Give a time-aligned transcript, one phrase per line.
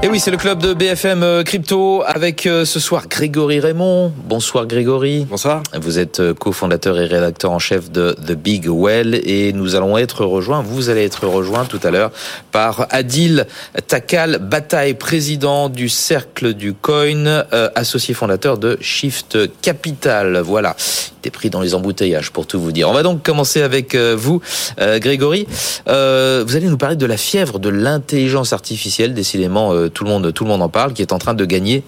[0.00, 4.12] Et oui, c'est le club de BFM euh, Crypto avec euh, ce soir Grégory Raymond.
[4.28, 5.26] Bonsoir Grégory.
[5.28, 5.60] Bonsoir.
[5.74, 9.98] Vous êtes euh, cofondateur et rédacteur en chef de The Big Well et nous allons
[9.98, 12.12] être rejoints, vous allez être rejoints tout à l'heure
[12.52, 13.48] par Adil
[13.88, 17.44] Takal Bataille, président du Cercle du Coin,
[17.74, 20.38] associé fondateur de Shift Capital.
[20.38, 22.88] Voilà, il était pris dans les embouteillages pour tout vous dire.
[22.88, 24.40] On va donc commencer avec vous,
[24.78, 25.46] Grégory.
[25.86, 30.44] vous allez nous parler de la fièvre de l'intelligence artificielle, décidément tout le monde, tout
[30.44, 31.82] le monde en parle, qui est en train de gagner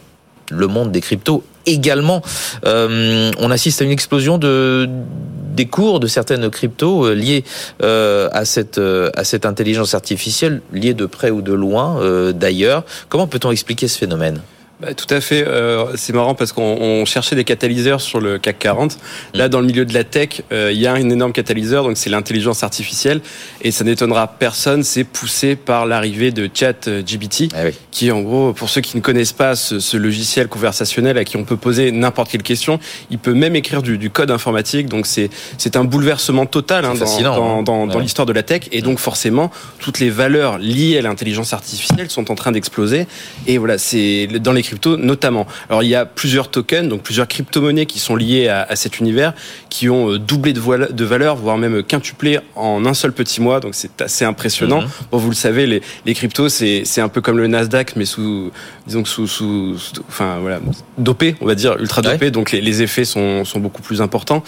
[0.50, 2.22] le monde des cryptos également.
[2.66, 4.88] Euh, on assiste à une explosion de
[5.54, 7.44] des cours de certaines cryptos euh, liées
[7.82, 12.00] euh, à cette à cette intelligence artificielle, liées de près ou de loin
[12.32, 12.84] d'ailleurs.
[13.08, 14.40] Comment peut-on expliquer ce phénomène?
[14.80, 15.46] Bah, tout à fait.
[15.46, 18.98] Euh, c'est marrant parce qu'on cherchait des catalyseurs sur le CAC 40.
[19.34, 21.98] Là, dans le milieu de la tech, euh, il y a un énorme catalyseur, donc
[21.98, 23.20] c'est l'intelligence artificielle.
[23.60, 28.70] Et ça n'étonnera personne, c'est poussé par l'arrivée de ChatGPT, ah qui en gros, pour
[28.70, 32.42] ceux qui ne connaissent pas ce, logiciel conversationnel à qui on peut poser n'importe quelle
[32.42, 34.88] question, il peut même écrire du, code informatique.
[34.88, 37.62] Donc c'est c'est un bouleversement total hein, dans, hein.
[37.62, 38.62] dans, dans, l'histoire de la tech.
[38.72, 43.06] Et donc forcément, toutes les valeurs liées à l'intelligence artificielle sont en train d'exploser.
[43.46, 44.62] Et voilà, c'est dans les
[44.96, 45.46] notamment.
[45.68, 49.34] Alors il y a plusieurs tokens, donc plusieurs crypto-monnaies qui sont liées à, cet univers,
[49.68, 50.60] qui ont euh, doublé de,
[50.92, 53.60] de valeur, voire même quintuplé en un seul petit mois.
[53.60, 54.82] Donc c'est assez impressionnant.
[54.82, 54.88] Mhm.
[55.12, 58.50] Bon, vous le savez, les, les cryptos, c'est un peu comme le Nasdaq, mais sous,
[58.86, 59.76] disons sous, sous,
[60.08, 60.60] enfin voilà,
[60.98, 62.30] dopé, on va dire ultra dopé.
[62.30, 64.42] Donc les, les, effets sont, sont beaucoup plus importants.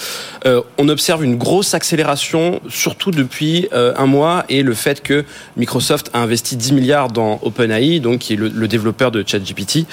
[0.46, 5.24] Euh, on observe une grosse accélération, surtout depuis euh, un mois, et le fait que
[5.56, 9.86] Microsoft a investi 10 milliards dans OpenAI, donc qui est le, le développeur de ChatGPT.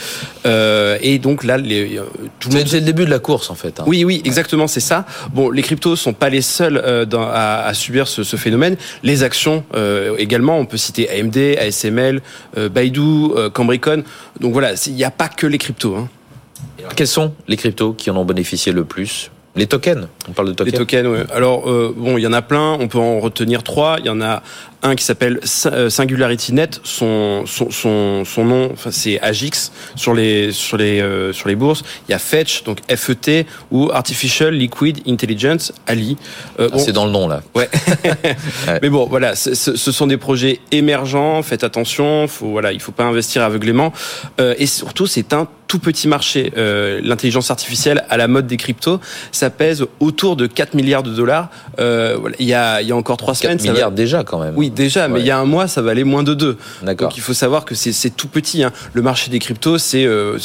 [0.46, 2.04] Euh, et donc là, les, euh,
[2.40, 3.80] tout le C'est le début de la course en fait.
[3.80, 3.84] Hein.
[3.88, 5.06] Oui, oui, exactement, c'est ça.
[5.34, 8.78] Bon, les cryptos sont pas les seuls euh, dans, à, à, subir ce, ce, phénomène.
[9.04, 12.22] Les actions euh, également, on peut citer AMD, ASML,
[12.72, 14.04] Baidu, Cambricon.
[14.40, 15.96] Donc voilà, il n'y a pas que les cryptos.
[15.96, 16.10] Hein.
[16.96, 19.32] Quels sont les cryptos qui en ont bénéficié le plus?
[19.60, 20.72] Les tokens, on parle de tokens.
[20.72, 21.20] Les tokens, oui.
[21.34, 23.98] Alors, euh, bon, il y en a plein, on peut en retenir trois.
[24.00, 24.42] Il y en a
[24.82, 30.52] un qui s'appelle euh, SingularityNet, son, son, son, son nom, enfin, c'est Agix sur les,
[30.52, 31.84] sur, les, euh, sur les bourses.
[32.08, 36.18] Il y a Fetch, donc FET, ou Artificial Liquid Intelligence, Ali.
[36.60, 37.42] Euh, ah, c'est dans le nom, là.
[37.56, 37.70] Ouais.
[38.82, 42.94] Mais bon, voilà, ce, ce sont des projets émergents, faites attention, faut, voilà, il faut
[42.94, 43.92] pas investir aveuglément.
[44.40, 46.52] et surtout, c'est un tout petit marché.
[46.58, 49.00] Euh, L'intelligence artificielle à la mode des cryptos,
[49.32, 51.50] ça pèse autour de 4 milliards de dollars.
[51.80, 53.58] Euh, il, y a, il y a encore trois semaines.
[53.60, 54.56] 4 milliards déjà quand même.
[54.58, 56.58] Oui, déjà, mais il y a un mois, ça valait moins de 2.
[56.98, 58.64] Donc il faut savoir que c'est tout petit.
[58.64, 58.72] Hein.
[58.94, 60.40] Le marché des cryptos, c'est euh,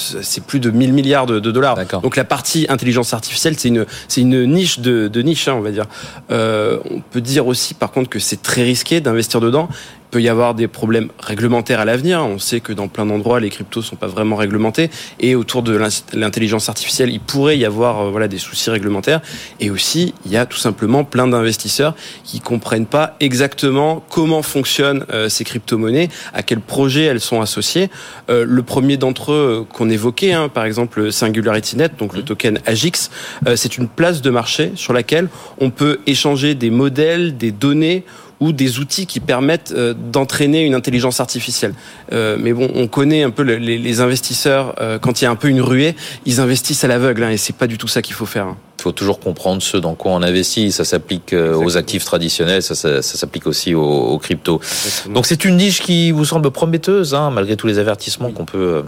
[0.46, 1.76] plus de 1000 milliards de, de dollars.
[2.02, 3.86] Donc la partie intelligence artificielle, c'est une,
[4.16, 5.86] une niche de, de niche, hein, on va dire.
[6.30, 9.68] Euh, on peut dire aussi, par contre, que c'est très risqué d'investir dedans
[10.14, 12.24] peut y avoir des problèmes réglementaires à l'avenir.
[12.24, 14.88] On sait que dans plein d'endroits, les cryptos sont pas vraiment réglementés.
[15.18, 15.76] Et autour de
[16.12, 19.20] l'intelligence artificielle, il pourrait y avoir euh, voilà des soucis réglementaires.
[19.58, 25.04] Et aussi, il y a tout simplement plein d'investisseurs qui comprennent pas exactement comment fonctionnent
[25.10, 27.90] euh, ces crypto-monnaies, à quel projet elles sont associées.
[28.30, 32.26] Euh, le premier d'entre eux qu'on évoquait, hein, par exemple SingularityNet, donc le mmh.
[32.26, 33.10] token AGIX,
[33.56, 38.04] c'est une place de marché sur laquelle on peut échanger des modèles, des données
[38.44, 41.72] ou des outils qui permettent euh, d'entraîner une intelligence artificielle.
[42.12, 45.36] Euh, mais bon, on connaît un peu les, investisseurs euh, quand il y a un
[45.36, 45.94] peu une ruée,
[46.26, 48.48] ils investissent à l'aveugle hein, et c'est pas du tout ça qu'il faut faire.
[48.48, 48.56] Hein.
[48.78, 50.70] Il faut toujours comprendre ce dans quoi on investit.
[50.70, 54.60] Ça s'applique aux actifs traditionnels, ça, ça, s'applique aussi aux, aux cryptos.
[55.08, 58.82] Donc c'est une niche qui vous semble prometteuse, hein, malgré tous les avertissements qu'on peut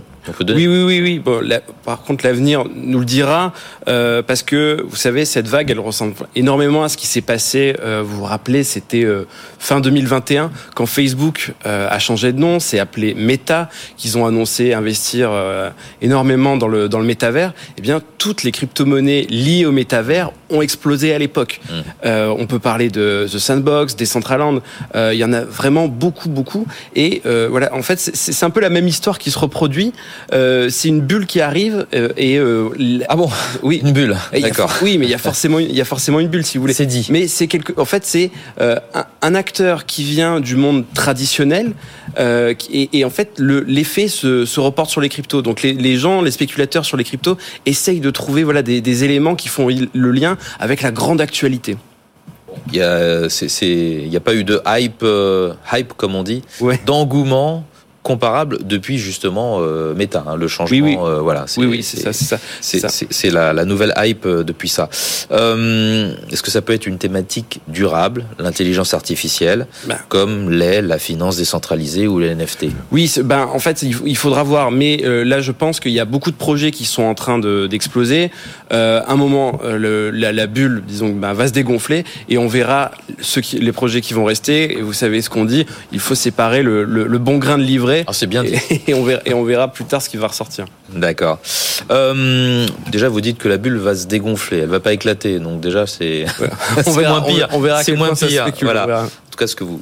[0.49, 1.19] oui, oui, oui, oui.
[1.19, 1.41] Bon,
[1.85, 3.53] par contre, l'avenir nous le dira
[3.89, 7.77] euh, parce que vous savez, cette vague, elle ressemble énormément à ce qui s'est passé.
[7.81, 9.27] Euh, vous vous rappelez, c'était euh,
[9.59, 14.73] fin 2021 quand Facebook euh, a changé de nom, c'est appelé Meta, qu'ils ont annoncé
[14.73, 15.71] investir euh,
[16.03, 17.53] énormément dans le dans le métavers.
[17.79, 21.61] Eh bien, toutes les crypto-monnaies liées au métavers ont explosé à l'époque.
[21.69, 22.09] Mmh.
[22.39, 24.61] on peut parler de The Sandbox, Decentraland.
[24.95, 26.67] Il y en a vraiment beaucoup, beaucoup.
[26.95, 29.93] Et voilà, en fait, c'est un peu la même histoire qui se reproduit.
[30.33, 32.69] Euh, c'est une bulle qui arrive euh, et euh,
[33.09, 33.31] ah bon
[33.63, 33.81] oui.
[33.85, 34.73] Une bulle d'accord.
[34.83, 36.75] oui mais il y a forcément il y a forcément une bulle si vous voulez.
[36.75, 37.07] C'est dit.
[37.11, 38.31] Mais c'est quelque en fait c'est
[38.61, 38.81] un,
[39.23, 41.73] un, acteur qui vient du monde traditionnel
[42.19, 45.43] et, et, en fait l'effet se, se, reporte sur les cryptos.
[45.43, 47.37] Donc les, les, gens les spéculateurs sur les cryptos
[47.67, 51.77] essayent de trouver voilà des, des éléments qui font le lien avec la grande actualité.
[52.69, 55.05] Il y a, c'est, il y a pas eu de hype,
[55.73, 56.81] hype comme on dit, ouais.
[56.87, 57.65] d'engouement
[58.07, 60.77] comparable depuis justement euh, Meta, hein, le changement.
[60.87, 60.97] Oui, oui.
[61.03, 61.45] euh, voilà.
[61.57, 62.39] Oui, oui, c'est ça,
[63.11, 64.89] c'est la, la nouvelle hype euh, depuis ça.
[65.33, 69.99] Euh, Est-ce que ça peut être une thématique durable, l'intelligence artificielle, Ben.
[70.09, 74.71] comme l'est la finance décentralisée ou les NFT Oui, ben en fait, il faudra voir.
[74.71, 77.39] Mais euh, là, je pense qu'il y a beaucoup de projets qui sont en train
[77.39, 78.31] de- d'exploser.
[78.73, 82.91] euh, un moment, le- la, la bulle, disons, ben, va se dégonfler et on verra
[83.21, 84.79] ceux qui, les projets qui vont rester.
[84.79, 87.63] Et vous savez ce qu'on dit il faut séparer le, le- le bon grain de
[87.63, 87.96] livret.
[88.07, 88.55] Ah, c'est bien dit.
[88.71, 90.67] Et, et on verra, et on verra plus tard ce qui va ressortir.
[90.93, 91.39] D'accord.
[91.91, 95.61] Euh, déjà, vous dites que la bulle va se dégonfler, elle va pas éclater, donc
[95.61, 96.25] déjà c'est
[96.87, 97.49] verra- moins pire.
[97.53, 98.43] On, verra c'est moins pire.
[98.43, 98.87] spécule, Voilà.
[98.87, 99.03] verra.
[99.05, 99.81] En tout cas, ce que vous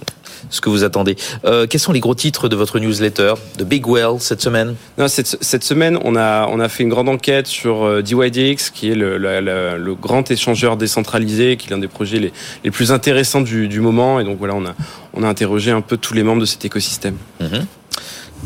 [0.50, 1.16] ce que vous attendez.
[1.46, 4.74] Euh, quels sont les gros titres de votre newsletter de Big Well cette semaine?
[4.98, 8.68] Non, cette, cette semaine, on a, on a fait une grande enquête sur euh, DYDX,
[8.70, 12.30] qui est le, grand échangeur décentralisé, qui est l'un des projets les,
[12.62, 14.20] les plus intéressants du, du moment.
[14.20, 14.74] Et donc voilà, on a,
[15.14, 17.16] on a interrogé un peu tous les membres de cet écosystème.
[17.40, 17.64] Mhm.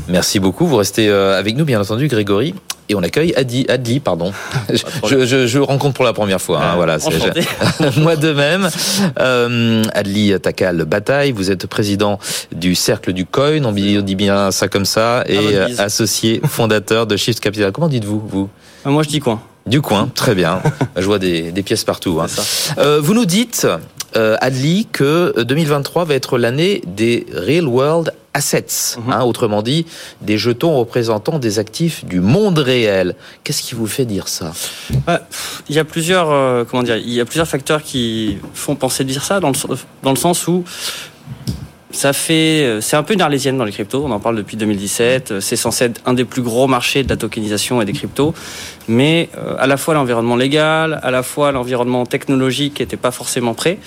[0.07, 0.67] Merci beaucoup.
[0.67, 2.55] Vous restez euh, avec nous, bien entendu, Grégory.
[2.91, 4.33] Et on accueille Adi, Adli, pardon.
[5.05, 6.61] Je, je, je rencontre pour la première fois.
[6.63, 7.43] hein, voilà, c'est- Enchanté.
[8.01, 8.69] Moi de même.
[9.21, 12.19] Euh, Adli Takal Bataille, vous êtes président
[12.55, 17.07] du Cercle du Coin, on dit bien ça comme ça, et votre euh, associé fondateur
[17.07, 17.73] de Shift Capital.
[17.73, 18.49] Comment dites-vous, vous?
[18.87, 20.63] Ah, Moi, je dis quoi Du coin, très bien.
[20.97, 22.21] Je vois des, des pièces partout.
[22.23, 22.27] hein.
[22.79, 23.67] Euh, vous nous dites,
[24.17, 28.97] euh, Adli, que 2023 va être l'année des Real World Assets.
[28.99, 29.13] Mhm.
[29.13, 29.85] hein, autrement dit,
[30.23, 33.15] des jetons représentant des actifs du monde réel.
[33.45, 34.53] Qu'est-ce qui vous fait dire ça?
[35.07, 38.77] Pff, Il y a plusieurs, euh, comment dire, il y a plusieurs facteurs qui font
[38.77, 40.63] penser de dire ça dans le, sens- dans le sens où
[41.91, 44.05] ça fait, euh, c'est un peu une arlésienne dans les cryptos.
[44.05, 45.31] On en parle depuis 2017.
[45.33, 48.35] euh, C'est censé être un des plus gros marchés de la tokenisation et des cryptos,
[48.89, 53.55] mais euh, à la fois l'environnement légal, à la fois l'environnement technologique n'était pas forcément
[53.55, 53.79] prêt,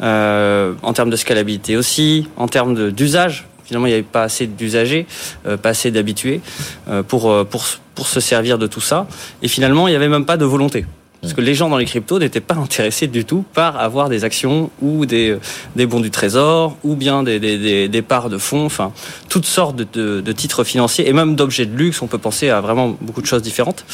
[0.00, 3.46] euh, en termes de scalabilité aussi, en termes d'usage.
[3.72, 5.06] Finalement, il n'y avait pas assez d'usagers,
[5.46, 6.42] euh, pas assez d'habitués
[6.90, 7.64] euh, pour, euh, pour,
[7.94, 9.06] pour se servir de tout ça.
[9.40, 10.84] Et finalement, il n'y avait même pas de volonté.
[11.22, 14.24] Parce que les gens dans les cryptos n'étaient pas intéressés du tout par avoir des
[14.24, 15.38] actions ou des,
[15.74, 18.92] des bons du trésor ou bien des, des, des, parts de fonds, enfin
[19.30, 22.02] toutes sortes de, de, titres financiers et même d'objets de luxe.
[22.02, 23.86] On peut penser à vraiment beaucoup de choses différentes.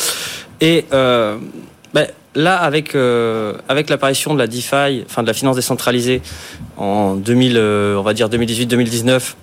[0.60, 6.20] Et ben, là, avec, avec l'apparition de la DeFi, enfin de la finance décentralisée
[6.78, 9.34] en 2000, euh, on va dire 2018-2019,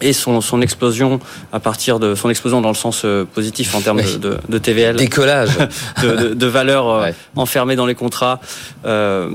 [0.00, 1.20] et son, son explosion
[1.52, 4.58] à partir de son explosion dans le sens euh, positif en termes de, de, de
[4.58, 5.50] TVL Décollage.
[6.02, 7.14] de, de, de valeurs euh, Ouais.
[7.36, 8.40] enfermées dans les contrats.
[8.84, 9.30] Euh,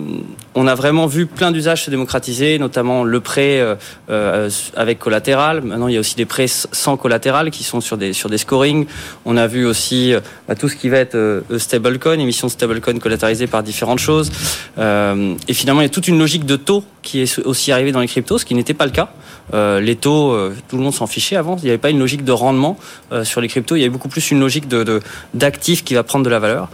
[0.54, 3.76] on a vraiment vu plein d'usages se démocratiser, notamment le prêt euh,
[4.10, 5.62] euh, avec collatéral.
[5.62, 8.38] Maintenant, il y a aussi des prêts sans collatéral qui sont sur des sur des
[8.38, 8.86] scorings.
[9.26, 10.14] On a vu aussi
[10.48, 14.32] bah, tout ce qui va être euh, stablecoin, émission de stablecoin collatérisée par différentes choses.
[14.78, 17.92] Euh, et finalement, il y a toute une logique de taux qui est aussi arrivée
[17.92, 19.10] dans les cryptos, ce qui n'était pas le cas.
[19.54, 21.56] Euh, les taux, euh, tout le monde s'en fichait avant.
[21.58, 22.78] Il n'y avait pas une logique de rendement
[23.12, 23.76] euh, sur les cryptos.
[23.76, 25.02] Il y avait beaucoup plus une logique de
[25.34, 26.70] d'actifs qui va prendre de la valeur.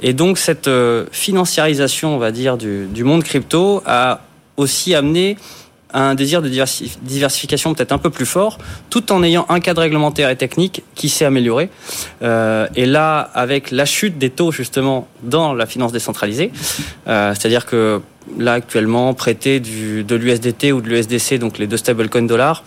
[0.00, 4.20] Et donc cette euh, financiarisation, on va dire, du, du monde crypto a
[4.56, 5.36] aussi amené
[5.96, 8.58] un désir de diversi- diversification peut-être un peu plus fort,
[8.90, 11.70] tout en ayant un cadre réglementaire et technique qui s'est amélioré.
[12.22, 16.52] Euh, et là, avec la chute des taux justement dans la finance décentralisée,
[17.08, 18.00] euh, c'est-à-dire que
[18.38, 22.62] là actuellement prêter du, de l'USDT ou de l'USDC, donc les deux stablecoins dollars,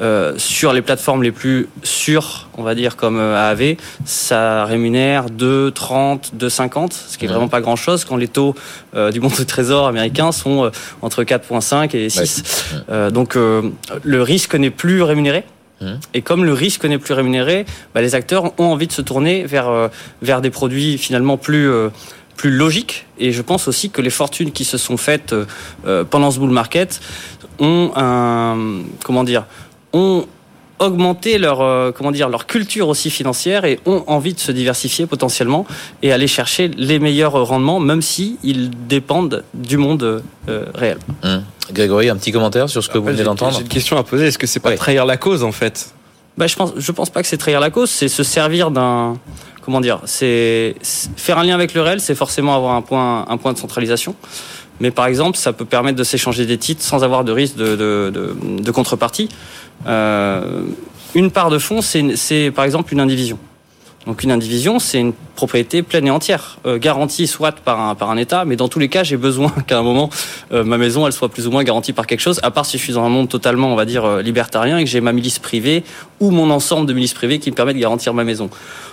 [0.00, 5.26] euh, sur les plateformes les plus sûres, on va dire comme euh, AAV, ça rémunère
[5.26, 8.54] 2,30, 2,50, ce qui est vraiment pas grand-chose quand les taux
[8.94, 10.70] euh, du monde de trésor américain sont euh,
[11.02, 12.18] entre 4,5 et 6.
[12.18, 12.80] Ouais.
[12.90, 13.70] Euh, donc euh,
[14.04, 15.44] le risque n'est plus rémunéré.
[15.80, 16.00] Mhm.
[16.14, 19.44] Et comme le risque n'est plus rémunéré, bah, les acteurs ont envie de se tourner
[19.44, 19.90] vers,
[20.22, 21.70] vers des produits finalement plus,
[22.36, 23.06] plus logiques.
[23.18, 25.36] Et je pense aussi que les fortunes qui se sont faites
[26.10, 27.00] pendant ce bull market
[27.60, 29.44] ont un, comment dire,
[29.92, 30.26] ont
[30.78, 35.06] augmenté leur, euh, comment dire, leur culture aussi financière et ont envie de se diversifier
[35.06, 35.66] potentiellement
[36.02, 40.98] et aller chercher les meilleurs rendements, même si ils dépendent du monde euh, réel.
[41.24, 41.42] Hum.
[41.72, 43.54] Grégory, un petit commentaire sur ce que vous venez d'entendre?
[43.56, 44.28] J'ai une question à poser.
[44.28, 44.76] Est-ce que c'est pas Ouais.
[44.76, 45.92] trahir la cause en fait?
[46.36, 49.16] Bah, je pense, je pense pas que c'est trahir la cause, c'est se servir d'un,
[49.62, 53.26] comment dire, c'est c'est- faire un lien avec le réel, c'est forcément avoir un point,
[53.28, 54.14] un point de centralisation.
[54.80, 57.76] Mais par exemple, ça peut permettre de s'échanger des titres sans avoir de risque de,
[57.76, 59.28] de, de, de contrepartie.
[59.86, 60.62] Euh,
[61.14, 63.38] une part de fonds, c'est par exemple une indivision.
[64.06, 68.10] Donc une indivision, c'est une propriété pleine et entière, euh, garantie soit par un, par
[68.10, 70.08] un État, mais dans tous les cas, j'ai besoin qu'à un moment,
[70.50, 72.78] euh, ma maison, elle soit plus ou moins garantie par quelque chose, à part si
[72.78, 75.12] je suis dans un monde totalement, on va dire, euh, libertarien et que j'ai ma
[75.12, 75.84] milice privée
[76.20, 78.48] ou mon ensemble de milices privées qui me permet de garantir ma maison.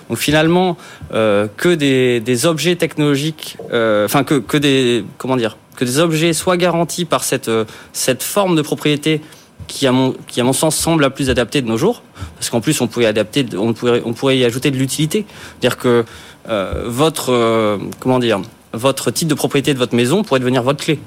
[0.10, 0.78] Donc finalement,
[1.14, 6.00] euh, que des, des objets technologiques, euh, enfin que, que des, comment dire, que des
[6.00, 9.22] objets soient garantis par cette, euh, cette forme de propriété
[9.68, 12.04] qui à mon qui à mon sens semble la plus adaptée de nos jours,
[12.36, 15.26] parce qu'en plus on pourrait adapter, on pourrait on pourrait y ajouter de l'utilité,
[15.62, 16.06] dire que
[16.50, 18.42] euh, votre euh, comment dire
[18.74, 21.00] votre titre de propriété de votre maison pourrait devenir votre clé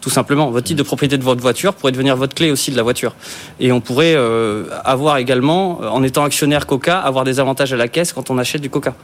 [0.00, 0.50] tout simplement.
[0.50, 3.14] Votre titre de propriété de votre voiture pourrait devenir votre clé aussi de la voiture.
[3.60, 7.76] Et on pourrait euh, avoir également, euh, en étant actionnaire Coca, avoir des avantages à
[7.76, 8.94] la caisse quand on achète du Coca.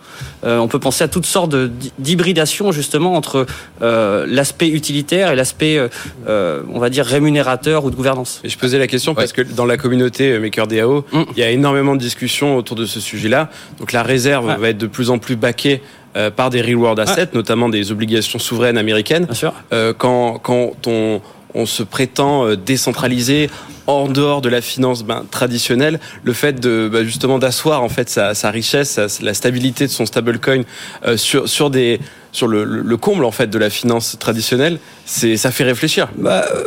[0.44, 1.54] Euh, on peut penser à toutes sortes
[1.98, 3.46] d'hybridation justement entre
[3.82, 5.80] euh, l'aspect utilitaire et l'aspect,
[6.28, 8.40] on va dire, rémunérateur ou de gouvernance.
[8.44, 11.22] Et je posais la question parce que dans la communauté euh, MakerDAO, Mm.
[11.36, 13.50] il y a énormément de discussions autour de ce sujet-là.
[13.78, 14.56] Donc la réserve Ouais.
[14.56, 15.82] va être de plus en plus backée
[16.16, 19.24] euh, par des real world assets, notamment des obligations souveraines américaines.
[19.26, 19.52] Bien sûr.
[19.72, 21.20] Euh, quand, quand on,
[21.54, 23.50] on se prétend euh, décentralisé
[23.86, 28.08] en dehors de la finance ben, traditionnelle, le fait de bah, justement d'asseoir en fait
[28.08, 30.62] sa, sa richesse, sa- la stabilité de son stablecoin
[31.06, 32.00] euh, sur sur des
[32.32, 36.08] sur le, le- le comble en fait de la finance traditionnelle, c'est ça fait réfléchir.
[36.16, 36.64] Bah, euh,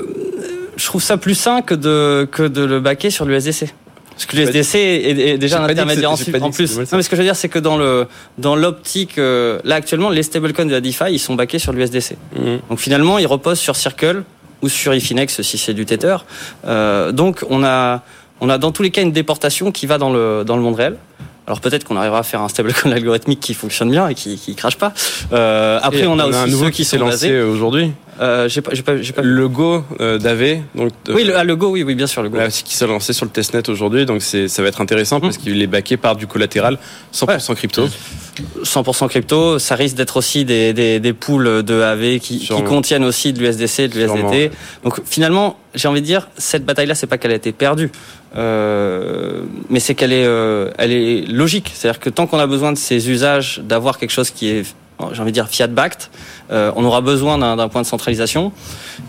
[0.77, 3.74] je trouve ça plus sain que de, que de le baquer sur l'USDC.
[4.17, 6.77] Parce que l'USDC est, déjà un intermédiaire en, en plus.
[6.79, 8.07] Non, mais ce que je veux dire, c'est que dans le
[8.39, 12.17] dans l'optique, euh, là actuellement, les stablecoins de la DeFi, ils sont baqués sur l'USDC.
[12.36, 12.59] Mhm.
[12.69, 14.24] Donc finalement, ils reposent sur Circle
[14.63, 16.17] ou sur Efinex si c'est du Tether.
[16.65, 18.01] Euh, donc on a
[18.41, 20.75] on a dans tous les cas une déportation qui va dans le dans le monde
[20.75, 20.97] réel.
[21.45, 24.55] Alors peut-être qu'on arrivera à faire un stablecoin algorithmique qui fonctionne bien et qui qui
[24.55, 24.93] crache pas.
[25.31, 27.91] Euh, après, Et on a aussi un nouveau ceux qui s'est lancé aujourd'hui.
[28.19, 29.21] Euh, j'ai pas j'ai pas j'ai pas.
[29.21, 32.24] Le Go euh, d'AV, donc euh, Oui, le, ah, le Go, oui, oui, bien sûr,
[32.24, 32.38] le Go.
[32.38, 35.38] Là qui s'est lancé sur le testnet aujourd'hui, donc c'est ça va être intéressant parce
[35.38, 36.79] qu'il est backé par du collatéral
[37.13, 37.88] 100% crypto.
[38.63, 43.33] 100% crypto, ça risque d'être aussi des, des, des pools de AV qui, contiennent aussi
[43.33, 44.51] de l'USDC, de l'USDT.
[44.83, 47.91] Donc finalement, j'ai envie de dire, cette bataille-là, c'est pas qu'elle a été perdue,
[48.36, 51.71] euh, mais c'est qu'elle est, euh, elle est logique.
[51.74, 54.65] C'est-à-dire que tant qu'on a besoin de ces usages, d'avoir quelque chose qui est,
[55.13, 56.10] j'ai envie de dire, fiat-backed,
[56.51, 58.51] euh, on aura besoin d'un point de centralisation.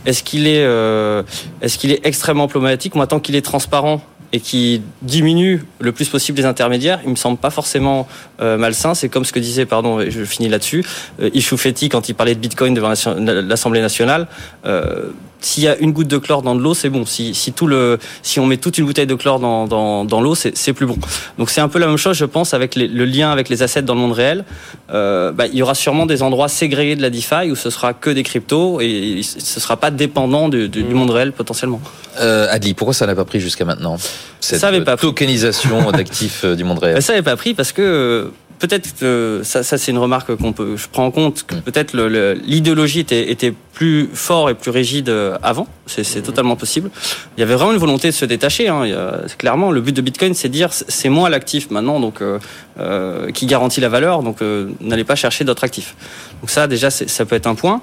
[0.07, 1.23] Est-ce qu'il est, euh,
[1.63, 2.95] est-ce qu'il est extrêmement problématique?
[2.95, 4.03] Moi, tant qu'il est transparent
[4.33, 8.07] et qui diminue le plus possible les intermédiaires, il me semble pas forcément
[8.43, 8.93] euh, malsain.
[8.95, 10.85] C'est comme ce que disait, pardon, je finis là-dessus,
[11.23, 14.27] euh, Ishu Fetti quand il parlait de Bitcoin devant la- l'Assemblée nationale.
[14.67, 17.07] Euh, s'il y a une goutte de chlore dans de l'eau, c'est bon.
[17.07, 20.21] Si, si tout le, si on met toute une bouteille de chlore dans, dans, dans
[20.21, 20.97] l'eau, c'est plus bon.
[21.39, 23.63] Donc c'est un peu la même chose, je pense, avec les- le lien avec les
[23.63, 24.45] assets dans le monde réel.
[24.93, 27.93] Euh, bah, il y aura sûrement des endroits ségrégés de la DeFi où ce sera
[27.95, 31.81] que des cryptos et ce sera pas dépendant du, du- du monde réel potentiellement.
[32.21, 33.97] Euh, Adli, pourquoi ça n'a pas pris jusqu'à maintenant
[34.41, 35.07] Cette Ça avait pas pris.
[35.07, 36.95] tokenisation d'actifs euh, du monde réel?
[36.97, 40.35] Mais ça n'avait pas pris parce que euh, peut-être que ça, ça c'est une remarque
[40.37, 44.51] qu'on peut, je prends en compte que peut-être le- le- l'idéologie était, était plus fort
[44.51, 45.67] et plus rigide euh, avant.
[45.87, 46.91] C'est c'est totalement possible.
[47.37, 48.69] Il y avait vraiment une volonté de se détacher.
[48.69, 48.81] Hein.
[48.85, 52.01] Il y a- clairement, le but de Bitcoin, c'est de dire c'est- moi l'actif maintenant,
[52.01, 52.39] donc euh,
[52.81, 54.23] euh, qui garantit la valeur.
[54.23, 55.95] Donc euh, n'allez pas chercher d'autres actifs.
[56.41, 57.81] Donc ça, déjà, c'est- ça peut être un point.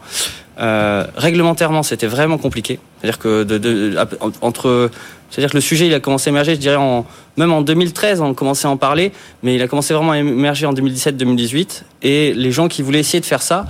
[0.57, 2.79] Euh, réglementairement, c'était vraiment compliqué.
[3.01, 3.95] C'est-à-dire que de, de-
[4.41, 4.89] entre,
[5.29, 7.05] c'est-à-dire que le sujet, il a commencé à émerger, je dirais, en,
[7.37, 9.11] même en 2013, on commençait à en parler,
[9.43, 11.83] mais il a commencé vraiment à émerger en 2017-2018.
[12.03, 13.65] Et les gens qui voulaient essayer de faire ça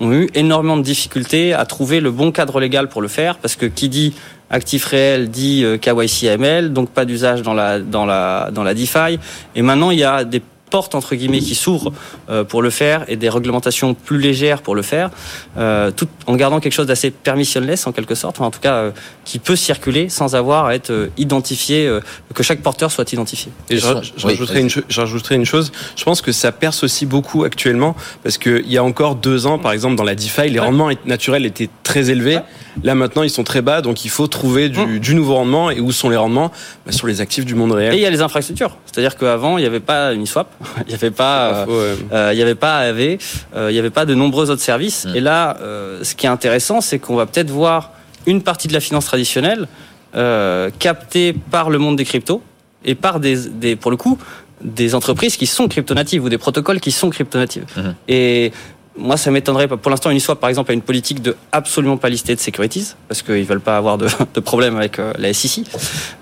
[0.00, 3.56] ont eu énormément de difficultés à trouver le bon cadre légal pour le faire, parce
[3.56, 4.14] que qui dit
[4.50, 8.74] actif réel dit euh, KYC AML, donc pas d'usage dans la dans la dans la
[8.74, 9.18] DeFi.
[9.54, 11.92] Et maintenant, il y a des portes entre guillemets qui s'ouvrent
[12.30, 15.10] euh, pour le faire et des réglementations plus légères pour le faire,
[15.58, 18.74] euh, tout en gardant quelque chose d'assez permissionless en quelque sorte, enfin, en tout cas
[18.74, 18.90] euh,
[19.24, 22.00] qui peut circuler sans avoir à être euh, identifié, euh,
[22.34, 23.50] que chaque porteur soit identifié.
[23.68, 25.72] Et je, Oui, je rajouterai, une, je rajouterai une chose.
[25.96, 29.58] Je pense que ça perce aussi beaucoup actuellement parce qu'il y a encore deux ans,
[29.58, 32.38] par exemple, dans la DeFi, les rendements naturels étaient très élevés.
[32.84, 33.82] Là, maintenant, ils sont très bas.
[33.82, 34.98] Donc, il faut trouver du, Mm.
[35.00, 35.70] du nouveau rendement.
[35.70, 36.50] Et où sont les rendements?
[36.86, 37.98] Bah, Sur les actifs du monde Et il réel.
[38.00, 40.48] y a les infrastructures, c'est-à-dire qu'avant il n'y avait pas Uniswap,
[40.86, 43.18] il n'y avait pas euh, euh, il n'y avait pas AV,
[43.54, 45.06] euh, il n'y avait pas de nombreux autres services.
[45.06, 45.16] Mm.
[45.16, 47.92] Et là, euh, ce qui est intéressant, c'est qu'on va peut-être voir
[48.26, 49.66] une partie de la finance traditionnelle
[50.14, 52.42] euh, captée par le monde des cryptos
[52.84, 54.18] et par des, des, pour le coup,
[54.62, 57.64] des entreprises qui sont crypto-natives ou des protocoles qui sont crypto-natives.
[57.76, 57.94] Mhm.
[58.08, 58.52] Et
[58.98, 59.78] moi, ça m'étonnerait pas.
[59.78, 63.22] Pour l'instant, Uniswap, par exemple, a une politique de absolument pas lister de securities parce
[63.22, 65.64] qu'ils veulent pas avoir de, de problème avec la SEC.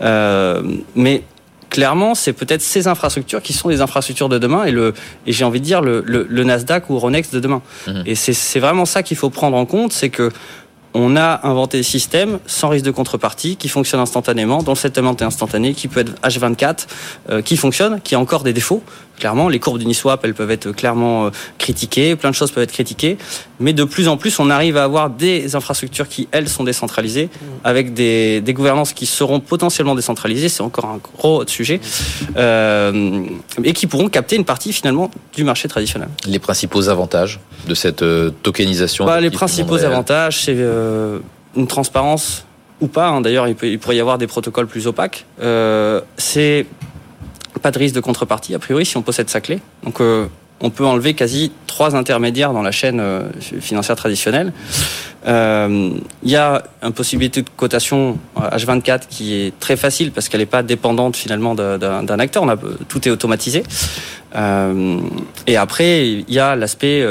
[0.00, 0.62] Euh,
[0.94, 1.24] mais
[1.70, 4.94] clairement, c'est peut-être ces infrastructures qui sont les infrastructures de demain et le
[5.26, 7.62] et j'ai envie de dire le, le, le Nasdaq ou Euronext de demain.
[7.86, 8.02] Mhm.
[8.06, 10.30] Et c'est c'est vraiment ça qu'il faut prendre en compte, c'est que
[10.94, 15.14] on a inventé des systèmes sans risque de contrepartie qui fonctionnent instantanément, dont le settlement
[15.14, 16.86] est instantané, qui peut être H24,
[17.28, 18.82] euh, qui fonctionne, qui a encore des défauts.
[19.18, 22.72] Clairement, les courbes d'Uniswap, elles peuvent être clairement euh, critiquées, plein de choses peuvent être
[22.72, 23.18] critiquées,
[23.60, 27.28] mais de plus en plus, on arrive à avoir des infrastructures qui, elles, sont décentralisées,
[27.64, 31.80] avec des, des gouvernances qui seront potentiellement décentralisées, c'est encore un gros autre sujet,
[32.36, 33.24] euh,
[33.64, 36.08] et qui pourront capter une partie finalement du marché traditionnel.
[36.26, 41.18] Les principaux avantages de cette euh, tokenisation Bah, les principaux avantages, c'est euh,
[41.56, 42.44] une transparence
[42.80, 43.08] ou pas.
[43.08, 43.20] hein.
[43.20, 45.26] D'ailleurs, il, peut- il pourrait y avoir des protocoles plus opaques.
[45.42, 46.66] Euh, c'est
[47.58, 49.60] pas de risque de contrepartie a priori si on possède sa clé.
[49.84, 50.26] Donc euh,
[50.60, 53.28] on peut enlever quasi trois intermédiaires dans la chaîne euh,
[53.60, 54.52] financière traditionnelle.
[55.26, 55.90] Euh,
[56.22, 60.40] Il y a une possibilité de cotation euh, H24 qui est très facile parce qu'elle
[60.40, 62.44] n'est pas dépendante finalement d'un- acteur.
[62.88, 63.62] Tout est automatisé.
[65.46, 67.04] Et après, il y a l'aspect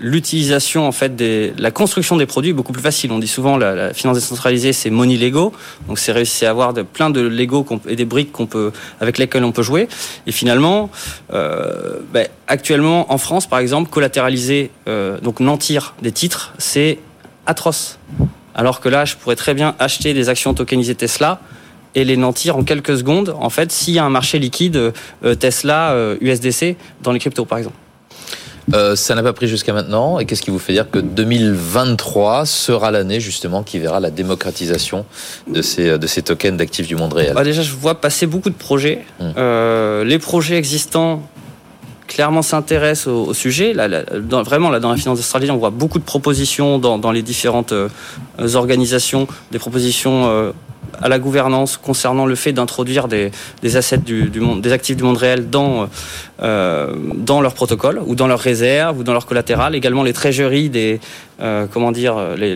[0.00, 3.12] l'utilisation en fait des la construction des produits est beaucoup plus facile.
[3.12, 5.52] On dit souvent la, la finance décentralisée c'est money Lego,
[5.86, 9.18] donc c'est réussir à avoir de, plein de Lego et des briques qu'on peut avec
[9.18, 9.88] lesquelles on peut jouer.
[10.26, 10.90] Et finalement,
[11.32, 16.98] euh, ben, actuellement en France par exemple, collatéraliser euh, donc nantir des titres, c'est
[17.46, 17.98] atroce.
[18.54, 21.40] Alors que là, je pourrais très bien acheter des actions tokenisées Tesla
[21.94, 23.34] et les nantir en quelques secondes.
[23.38, 24.92] En fait, s'il y a un marché liquide
[25.24, 27.76] euh, Tesla euh, USDC dans les cryptos par exemple.
[28.74, 30.18] Euh, ça n'a pas pris jusqu'à maintenant.
[30.18, 35.04] Et qu'est-ce qui vous fait dire que 2023 sera l'année justement qui verra la démocratisation
[35.48, 37.34] de ces, de ces tokens d'actifs du monde réel?
[37.34, 39.04] Bah, déjà, je vois passer beaucoup de projets.
[39.18, 39.24] Mm.
[39.36, 41.22] Euh, les projets existants
[42.10, 43.72] clairement s'intéressent au, sujet.
[43.72, 43.86] Là,
[44.44, 47.72] vraiment, là, dans la finance décentralisée, on voit beaucoup de propositions dans, dans les différentes
[47.72, 47.88] euh,
[48.54, 50.50] organisations, des propositions euh,
[51.00, 53.30] à la gouvernance concernant le fait d'introduire des,
[53.62, 55.88] des assets des actifs du monde réel dans
[56.42, 59.76] euh, dans leur protocole ou dans leurs réserves ou dans leur collatéral.
[59.76, 60.98] Également les trésoreries des
[61.40, 62.54] euh, comment dire les,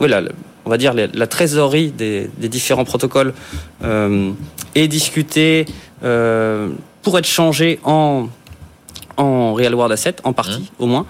[0.00, 0.22] la-
[0.66, 3.34] on va dire la trésorerie des, des différents protocoles
[4.74, 5.66] est discutée
[7.02, 8.28] pour être changée en
[9.16, 11.06] en real world asset, en partie au moins.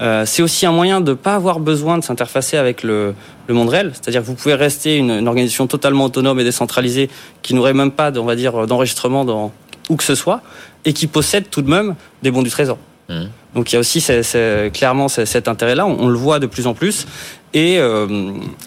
[0.00, 3.14] Euh, c'est aussi un moyen de ne pas avoir besoin de s'interfacer avec le,
[3.46, 3.92] le monde réel.
[3.94, 7.08] C'est-à-dire que vous pouvez rester une, une organisation totalement autonome et décentralisée
[7.42, 9.52] qui n'aurait même pas, on va dire, d'enregistrement dans
[9.88, 10.42] où que ce soit
[10.84, 12.78] et qui possède tout de même des bons du trésor.
[13.08, 13.28] Mhm.
[13.54, 16.46] Donc il y a aussi c'est- c'est- clairement cet intérêt-là, on, on le voit de
[16.46, 17.06] plus en plus.
[17.54, 18.06] Et, euh,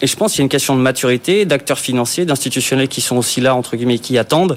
[0.00, 3.16] et je pense qu'il y a une question de maturité, d'acteurs financiers, d'institutionnels qui sont
[3.16, 4.56] aussi là, entre guillemets, qui attendent.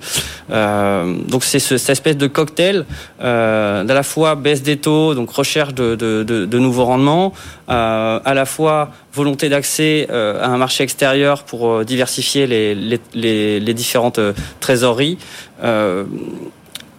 [0.51, 2.85] Euh, donc c'est ce- cette espèce de cocktail
[3.21, 7.33] euh, d'à la fois baisse des taux, donc recherche de, nouveaux rendements,
[7.69, 14.19] euh, à la fois volonté d'accès à un marché extérieur pour diversifier les, les, différentes
[14.59, 15.17] trésoreries.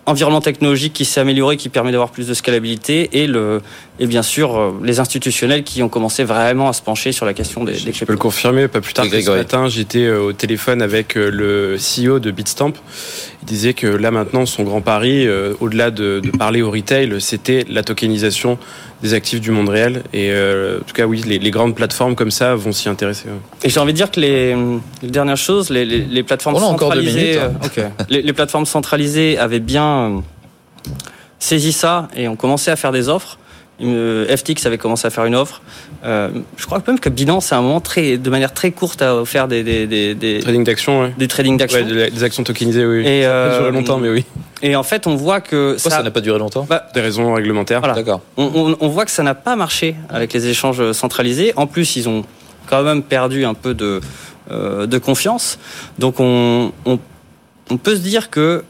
[0.08, 3.60] Environnement technologique qui s'est amélioré, qui permet d'avoir plus de scalabilité, et, le,
[3.98, 7.34] et bien sûr euh, les institutionnels qui ont commencé vraiment à se pencher sur la
[7.34, 10.20] question des, des Je peux le confirmer, pas plus tard que ce matin, j'étais euh,
[10.20, 12.72] au téléphone avec euh, le CEO de Bitstamp.
[13.42, 15.28] Il disait que là maintenant, son grand pari,
[15.60, 18.58] au-delà de, de parler au retail, c'était la tokenisation
[19.02, 20.02] des actifs du monde réel.
[20.12, 23.26] Et euh, en tout cas, oui, les, les grandes plateformes comme ça vont s'y intéresser.
[23.62, 24.56] Et j'ai envie de dire que les,
[25.02, 28.04] les dernières choses, les, les, les plateformes On a encore deux centralisées, minutes, hein.
[28.08, 30.22] les, les plateformes centralisées avaient bien
[31.38, 33.38] saisi ça et ont commencé à faire des offres.
[33.82, 35.60] Euh, FTX avait commencé à faire une offre.
[36.04, 39.14] Euh, je crois même que Binance, à un moment, très, de manière très courte, a
[39.16, 41.12] offert des, des, des, des, Trading d'actions, ouais.
[41.18, 41.80] des trading d'actions.
[41.80, 43.06] Ouais, de- des actions tokenisées, oui.
[43.06, 44.24] Et, Ça a euh, duré longtemps, mais oui.
[44.62, 47.02] Et en fait, on voit que Pourquoi ça, ça n'a pas duré longtemps bah, Des
[47.02, 47.80] raisons réglementaires.
[47.80, 47.94] Voilà.
[47.94, 48.22] D'accord.
[48.38, 51.52] on, on- on voit que ça n'a pas marché avec les échanges centralisés.
[51.56, 52.24] En plus, ils ont
[52.68, 54.00] quand même perdu un peu de,
[54.50, 55.58] euh, de confiance.
[55.98, 56.98] Donc, on, on,
[57.70, 58.64] on peut se dire que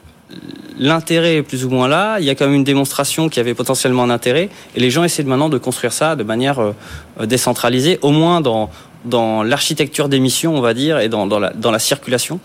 [0.79, 2.19] l'intérêt est plus ou moins là.
[2.19, 4.49] Il y a quand même une démonstration qu'il y avait potentiellement un intérêt.
[4.75, 8.71] Et les gens essaient maintenant de construire ça de manière euh, décentralisée, au moins dans
[9.05, 12.41] dans l'architecture d'émission, on va dire, et dans, dans, la, dans la circulation,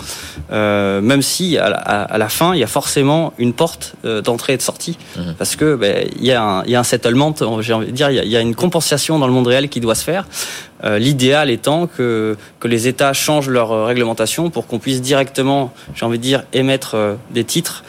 [0.51, 3.93] euh, même si à la, à- à la fin, il y a forcément une porte
[4.05, 5.35] euh, d'entrée et de sortie, Mhm.
[5.39, 7.91] parce que ben, il y, a un- il y a un settlement, j'ai envie de
[7.91, 9.95] dire, il y, a, il y a une compensation dans le monde réel qui doit
[9.95, 10.27] se faire.
[10.83, 16.05] Euh, L'idéal étant que, que les États changent leur réglementation pour qu'on puisse directement, j'ai
[16.05, 16.95] envie de dire, émettre
[17.31, 17.83] des titres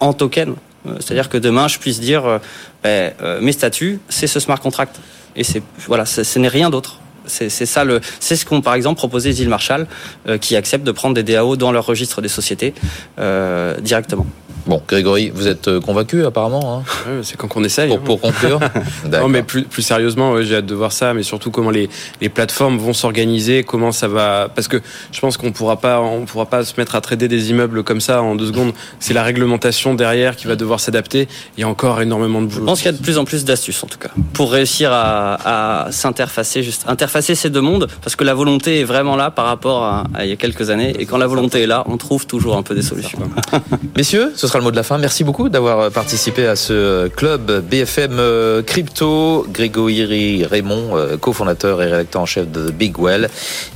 [0.00, 0.54] en token.
[1.00, 2.40] C'est-à-dire que demain, je puisse dire,
[2.82, 5.00] ben, mes statuts, c'est ce smart contract.
[5.36, 7.00] Et c'est voilà, ce n'est rien d'autre.
[7.26, 7.84] C'est ça
[8.20, 9.86] c'est ce qu'ont par exemple proposé les îles Marshall,
[10.28, 12.74] euh, qui acceptent de prendre des DAO dans leur registre des sociétés
[13.18, 14.26] euh, directement.
[14.66, 17.88] Bon, Grégory, vous êtes euh, convaincu apparemment hein, Ouais, c'est quand qu'on essaye.
[17.88, 18.60] pour, pour conclure?
[19.10, 21.88] Non, mais plus, plus sérieusement, ouais, j'ai hâte de voir ça, mais surtout comment les,
[22.20, 24.48] les plateformes vont s'organiser, comment ça va?
[24.54, 24.80] Parce que
[25.12, 28.00] je pense qu'on pourra pas, on pourra pas se mettre à trader des immeubles comme
[28.00, 28.72] ça en deux secondes.
[29.00, 31.28] C'est la réglementation derrière qui va devoir s'adapter.
[31.56, 32.66] Il y a encore énormément de Je boulot.
[32.66, 35.84] pense qu'il y a de plus en plus d'astuces en tout cas pour réussir à,
[35.86, 39.44] à s'interfacer, juste interfacer ces deux mondes, parce que la volonté est vraiment là par
[39.46, 41.96] rapport à, à il y a quelques années, et quand la volonté est là, on
[41.98, 43.18] trouve toujours un peu des solutions.
[43.96, 44.98] Messieurs, ce sera le mot de la fin.
[44.98, 49.46] Merci beaucoup d'avoir participé à ce club BFM euh, Crypto.
[49.50, 53.28] Grégory Raymond, euh, cofondateur et rédacteur en chef de The Big Well.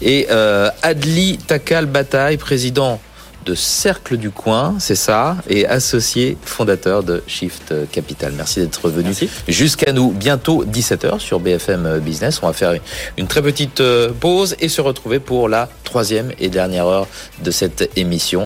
[0.03, 3.01] Et euh, Adli Takal Bataille, président
[3.45, 8.33] de Cercle du Coin, c'est ça, et associé fondateur de Shift Capital.
[8.37, 9.13] Merci d'être venu
[9.47, 10.11] jusqu'à nous.
[10.11, 12.41] Bientôt 17h sur BFM Business.
[12.43, 12.75] On va faire
[13.17, 13.83] une très petite
[14.21, 17.07] pause et se retrouver pour la troisième et dernière heure
[17.43, 18.45] de cette émission.